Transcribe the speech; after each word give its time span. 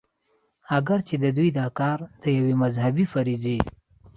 اګر 0.77 0.99
چې 1.07 1.15
د 1.23 1.25
دوي 1.37 1.49
دا 1.59 1.67
کار 1.79 1.99
د 2.23 2.25
يوې 2.37 2.53
مذهبي 2.63 3.05
فريضې 3.13 3.57